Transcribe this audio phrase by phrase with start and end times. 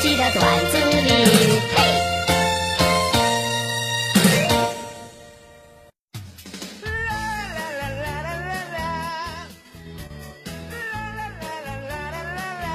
[0.00, 1.60] 记得段子里。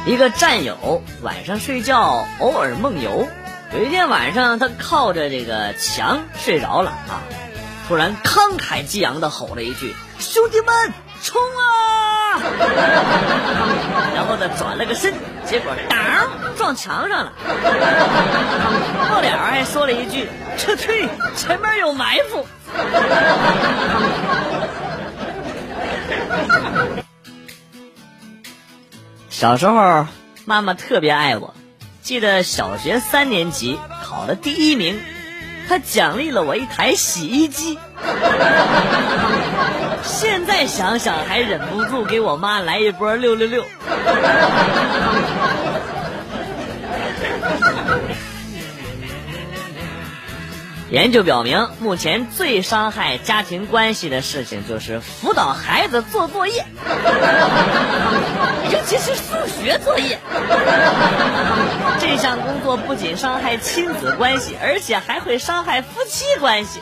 [0.06, 3.26] 一个战友晚上睡觉偶尔梦游，
[3.74, 7.24] 有一天晚上他靠着这个墙睡着了啊，
[7.88, 12.42] 突然慷慨激昂的吼了一句：“兄弟们，冲啊！”
[14.14, 15.14] 然后呢，转了个身，
[15.46, 17.34] 结果当撞墙上了，
[19.10, 22.46] 末了还说了一句：“撤退，前面有埋伏。”
[29.30, 30.08] 小时候，
[30.46, 31.54] 妈妈特别爱我。
[32.02, 35.00] 记得小学三年级考了第一名，
[35.68, 37.78] 她奖励了我一台洗衣机。
[40.04, 43.64] 现在想想还忍不住给我妈来一波六六六。
[50.94, 56.68] 研究表明，目前最伤害家庭关系的事情就是辅导孩子做作业，
[58.72, 60.20] 尤其是数学作业。
[62.00, 66.80] 这项工作不仅伤害亲子关系，而且还会伤害夫妻关系。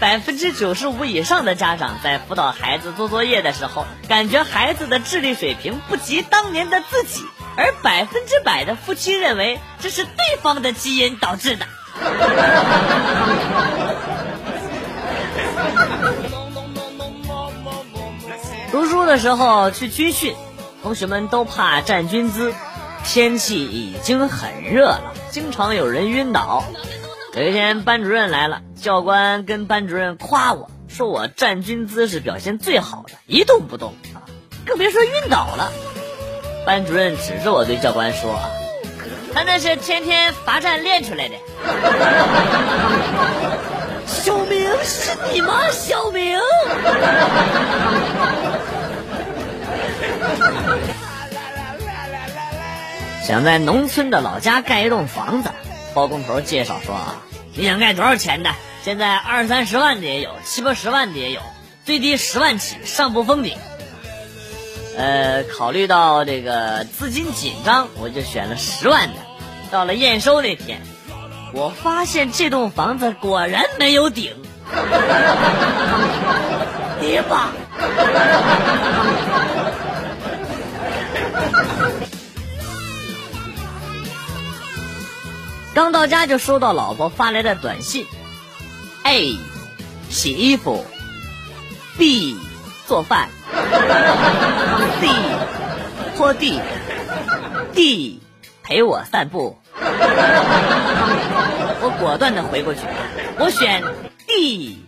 [0.00, 7.24] 百分之九十五以上的家长在辅导孩子做作业的时候，感觉孩子的智力水平不及当年的自己，
[7.56, 11.64] 而百分之百的夫妻认为这是对方的基因导致的。
[18.70, 20.34] 读书的时候去军训，
[20.82, 22.52] 同学们都怕站军姿，
[23.04, 26.64] 天气已经很热了，经常有人晕倒。
[27.34, 34.26] 有一天班主任来了，教官跟班主任夸我说我站军姿是表现最好的，一动不动啊，
[34.66, 35.72] 更别说晕倒了。
[36.66, 38.40] 班主任指着我对教官说。
[39.34, 41.34] 他那是天天罚站练出来的。
[44.06, 45.60] 小明是你吗？
[45.72, 46.38] 小明。
[53.26, 55.50] 想在农村的老家盖一栋房子，
[55.94, 57.22] 包工头介绍说啊，
[57.54, 58.50] 你想盖多少钱的？
[58.82, 61.40] 现在二三十万的也有，七八十万的也有，
[61.86, 63.56] 最低十万起，上不封顶。
[64.96, 69.14] 呃，考虑到这个资金紧张，我就选了十万的。
[69.74, 70.80] 到了验收那天，
[71.52, 74.32] 我发现这栋房子果然没有顶。
[77.00, 77.50] 爹吧！
[85.74, 88.06] 刚到家就收到老婆发来的短信
[89.02, 89.36] ：A，
[90.08, 90.86] 洗衣服
[91.98, 92.36] ；B，
[92.86, 93.28] 做饭
[95.00, 95.08] ；C，
[96.16, 96.60] 拖地
[97.74, 98.20] ；D，
[98.62, 99.58] 陪我散步。
[101.80, 102.80] 我果断的回过去，
[103.38, 103.82] 我选
[104.26, 104.80] D。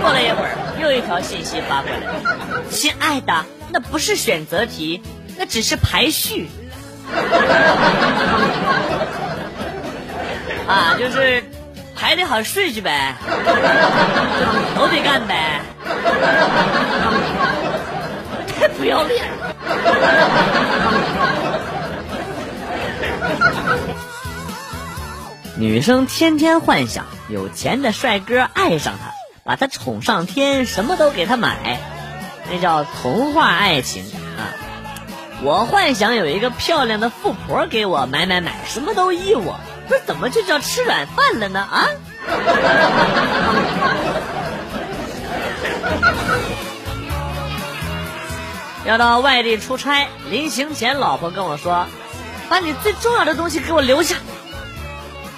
[0.00, 1.96] 过了一会儿，又一条信息发过来
[2.70, 5.02] ：“亲爱的，那不是选择题，
[5.36, 6.48] 那只是排序。”
[10.68, 11.42] 啊，就是
[11.96, 13.14] 排的好顺序呗，
[14.76, 15.60] 都得干呗，
[18.60, 19.56] 太不要脸了。
[25.58, 31.80] 女生天天幻想有钱的帅哥爱上她，把她宠上天，什么都给她买，
[32.50, 34.04] 那叫童话爱情
[34.36, 34.52] 啊！
[35.42, 39.58] 我幻想有一个漂亮的富婆给我买买买，什么都依我，
[39.88, 41.60] 这怎么就叫吃软饭了呢？
[41.60, 41.88] 啊！
[48.84, 51.86] 要到外地出差，临行前老婆跟我说
[52.50, 54.16] ：“把你最重要的东西给我留下。”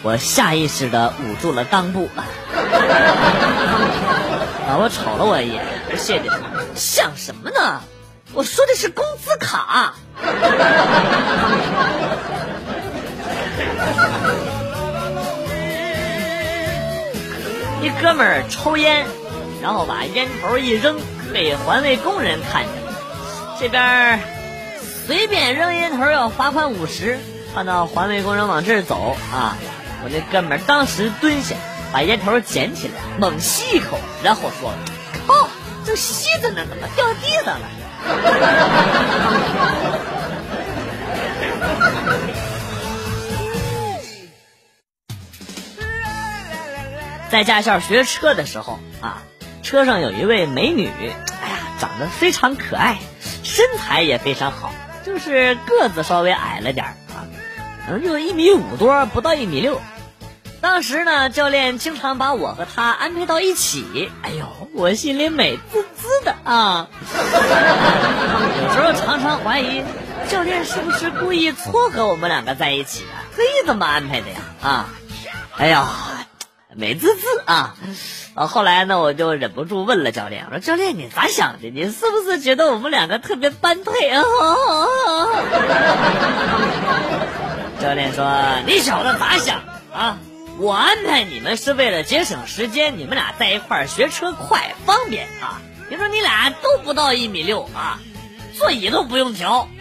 [0.03, 2.09] 我下意识的捂住了裆部，
[4.69, 6.39] 老婆瞅了我一眼，不屑地说
[6.77, 7.81] ：“想什么呢？
[8.33, 9.95] 我说的是工资卡。
[17.83, 19.05] ”一哥们儿抽烟，
[19.63, 21.01] 然后把烟头一扔，
[21.33, 22.93] 被环卫工人看见了。
[23.59, 24.21] 这边
[25.07, 27.19] 随便扔烟头要罚款五十，
[27.55, 29.57] 看到环卫工人往这儿走啊。
[30.03, 31.57] 我那哥们当时蹲下，
[31.93, 34.73] 把烟头捡起来，猛吸一口，然后说
[35.27, 35.49] ：“靠，
[35.85, 37.69] 正吸着呢，怎么掉地上了？”
[47.31, 49.23] 在驾校学车的时候啊，
[49.63, 52.99] 车上有一位美女，哎呀，长得非常可爱，
[53.43, 54.73] 身材也非常好，
[55.05, 56.95] 就是个子稍微矮了点儿。
[57.89, 59.81] 能就一米五多，不到一米六。
[60.61, 64.11] 当时呢，教练经常把我和他安排到一起。
[64.23, 66.89] 哎呦，我心里美滋滋的啊！
[68.63, 69.83] 有时候常常怀疑
[70.29, 73.25] 教练是不是故意撮合我们两个在一起啊？
[73.35, 74.37] 特意这么安排的呀？
[74.61, 74.89] 啊，
[75.57, 75.89] 哎呀，
[76.75, 77.75] 美滋滋啊！
[78.35, 81.71] 啊，后来呢，我就忍不住问了教练，我说：“教练，你咋想的？
[81.71, 84.25] 你是不是觉得我们两个特别般配啊？”
[87.81, 88.27] 教练说
[88.67, 90.19] ：“你小子咋想啊？
[90.59, 95.61] 我安排你们是为了节省时间，你们俩在一块儿学车快方便啊。
[95.89, 98.01] 别说你俩都不到一米六啊，
[98.55, 99.69] 座椅都不用调。”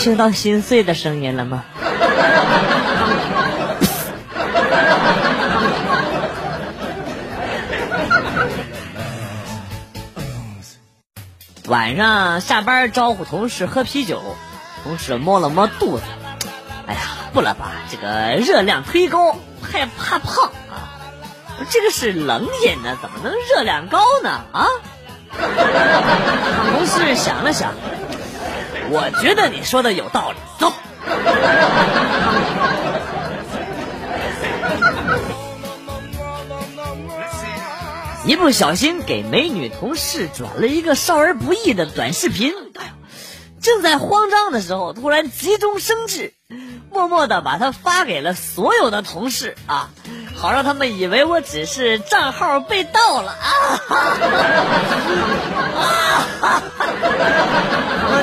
[0.00, 1.64] 听到心碎的声音了吗？
[11.66, 14.20] 晚上下班招呼同事喝啤酒，
[14.82, 16.04] 同事摸了摸肚子，
[16.86, 17.00] 哎呀，
[17.32, 20.92] 不了吧，这个热量忒高，害怕胖啊！
[21.70, 24.42] 这个是冷饮呢，怎么能热量高呢？
[24.52, 24.66] 啊！
[26.72, 27.72] 同事想了想，
[28.90, 30.70] 我觉得你说的有道理，走。
[38.26, 42.90] 一不小心给美女同事转了一个少儿不宜的短视频，哎呦！
[43.60, 46.32] 正在慌张的时候，突然急中生智，
[46.90, 49.90] 默默的把它发给了所有的同事啊，
[50.34, 53.52] 好让他们以为我只是账号被盗了啊！
[55.76, 55.82] 啊
[56.40, 56.62] 哈！
[58.06, 58.14] 我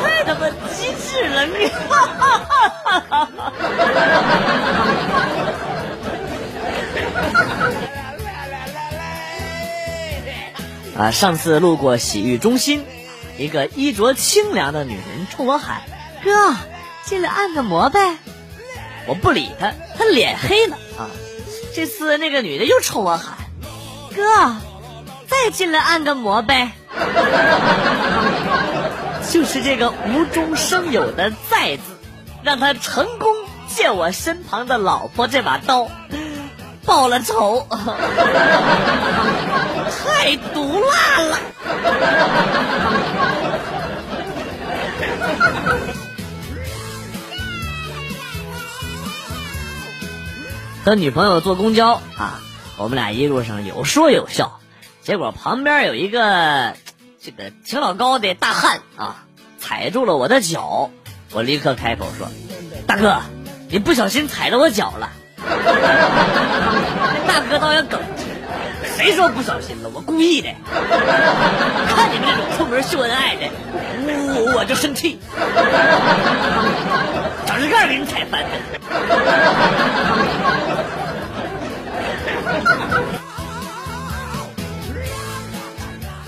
[0.00, 1.68] 太他妈机智了你，
[10.98, 11.10] 啊！
[11.12, 12.84] 上次路过洗浴中心，
[13.38, 15.82] 一个衣着清凉的女人冲我喊
[16.24, 16.56] ：“哥，
[17.04, 18.16] 进来按个摩呗。”
[19.06, 21.06] 我不理她，她脸黑了啊！
[21.72, 23.38] 这次那个女的又冲我喊
[24.12, 24.56] ：“哥，
[25.28, 26.72] 再进来按个摩呗。
[29.30, 31.82] ”就是这个无中生有的“再”字，
[32.42, 33.32] 让他成功
[33.68, 35.88] 借我身旁的老婆这把刀。
[36.88, 37.66] 报了仇，
[40.06, 41.38] 太毒辣了。
[50.82, 52.40] 和女朋友坐公交啊，
[52.78, 54.58] 我们俩一路上有说有笑，
[55.02, 56.74] 结果旁边有一个
[57.22, 59.26] 这个挺老高的大汉啊，
[59.60, 60.88] 踩住了我的脚，
[61.32, 62.28] 我立刻开口说
[62.88, 63.20] ：“大哥，
[63.68, 65.10] 你不小心踩着我脚了。”
[67.28, 68.00] 大哥倒要梗，
[68.96, 69.90] 谁说不小心了？
[69.92, 70.48] 我故意的。
[71.88, 73.48] 看你们这种出门秀恩爱的，
[74.34, 75.18] 我我就生气，
[77.46, 78.44] 长指盖给你踩翻。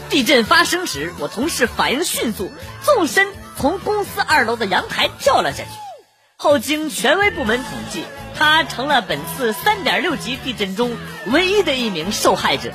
[0.09, 2.51] 地震发生时，我同事反应迅速，
[2.83, 5.71] 纵身从公司二楼的阳台跳了下去。
[6.43, 8.03] 后经权威部门统计。
[8.35, 12.73] 他成了本次三点六级地震中唯一的一名受害者。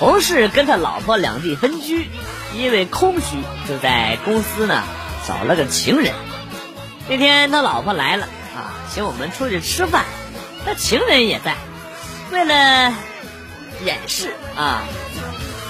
[0.00, 2.10] 同事跟他老婆两地分居，
[2.56, 3.36] 因为空虚，
[3.68, 4.82] 就在公司呢
[5.28, 6.12] 找了个情人。
[7.08, 10.04] 那天他老婆来了啊，请我们出去吃饭，
[10.66, 11.54] 他情人也在。
[12.32, 12.92] 为了
[13.84, 14.82] 掩饰啊，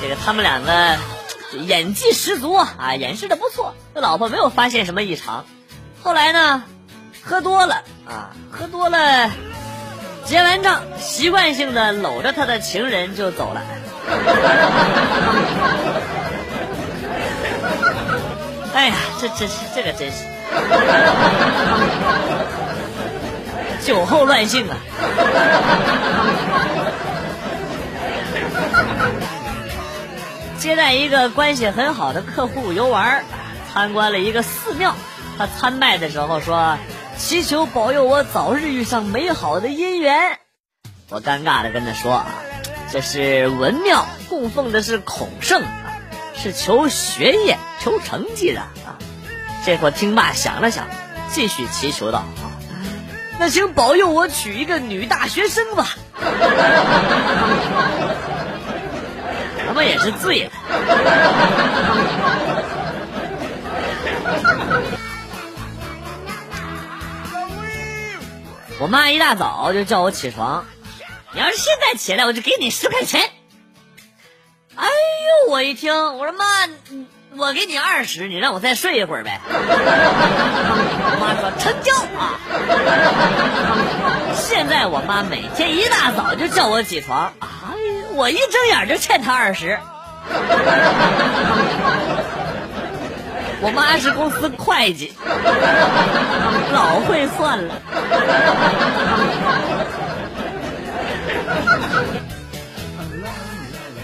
[0.00, 0.97] 这个他们两个。
[1.67, 3.75] 演技十足啊，演示的不错。
[3.95, 5.47] 这老婆没有发现什么异常。
[6.02, 6.62] 后来呢，
[7.25, 7.76] 喝多了
[8.07, 9.31] 啊，喝多了，
[10.26, 13.62] 结完账，习惯性的搂着他的情人就走了。
[18.75, 20.26] 哎呀，这真是这个真是
[23.83, 24.76] 酒后乱性啊！
[30.58, 33.24] 接待一个关系很好的客户游玩，
[33.72, 34.96] 参观了一个寺庙。
[35.38, 36.78] 他参拜的时候说
[37.16, 40.40] ：“祈求保佑我早日遇上美好的姻缘。”
[41.10, 42.26] 我尴尬的跟他说：“啊，
[42.90, 45.62] 这是文庙，供奉的是孔圣，
[46.34, 48.98] 是求学业、求成绩的啊。”
[49.64, 50.88] 这会听罢想了想，
[51.30, 52.50] 继续祈求道：“啊，
[53.38, 55.86] 那请保佑我娶一个女大学生吧。”
[59.68, 60.50] 他妈也是醉了。
[68.80, 70.64] 我妈一大早就叫我起床，
[71.32, 73.20] 你要是现在起来，我就给你十块钱。
[74.76, 76.44] 哎呦，我一听，我说妈，
[77.37, 79.40] 我给你二十，你让我再睡一会儿呗。
[79.50, 82.38] 我妈说成交啊。
[84.37, 87.48] 现在我妈每天一大早就叫我起床，哎，
[88.18, 89.78] 我一睁眼就欠他二十。
[93.60, 95.12] 我妈是公司会计，
[96.72, 97.75] 老会算了。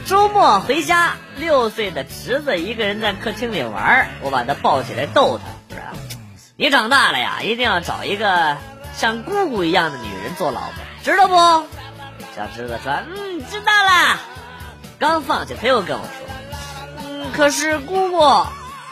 [0.06, 5.83] 周末回家，六岁的侄子一个人在客厅里玩，我把他抱起来逗他，说
[6.56, 8.56] ：“你长大了呀，一定要找一个
[8.97, 11.66] 像姑姑一样的女人做老婆，知道不？”
[12.35, 14.19] 小侄子说：“嗯，知道了。”
[14.99, 16.09] 刚放下，他又跟我说
[17.07, 18.19] ：“嗯，可是姑姑。”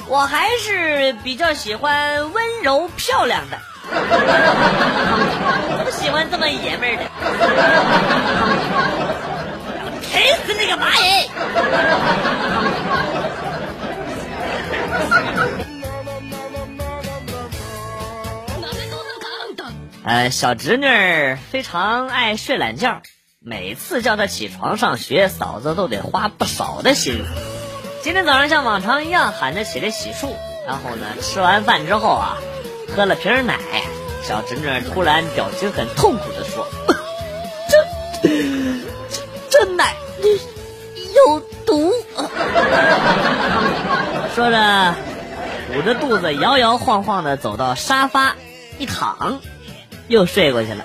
[0.09, 3.57] 我还是比较喜欢温柔漂亮的，
[5.85, 7.05] 不喜欢这么爷们儿的。
[10.11, 11.31] 赔死那个蚂蚁！
[20.05, 23.01] 呃，小侄女非常爱睡懒觉，
[23.45, 27.25] 每次叫他起床上学，嫂子都得花不少的心思。
[28.01, 30.29] 今天早上像往常一样喊他起来洗漱，
[30.65, 32.39] 然后呢，吃完饭之后啊，
[32.95, 33.59] 喝了瓶奶，
[34.23, 36.69] 小侄女突然表情很痛苦的说
[38.23, 38.29] ：“这这
[39.51, 39.97] 这奶
[41.17, 41.93] 有毒。”
[44.37, 44.95] 说着，
[45.77, 48.37] 捂着肚子摇摇晃晃的走到沙发
[48.79, 49.41] 一躺，
[50.07, 50.85] 又睡过去了。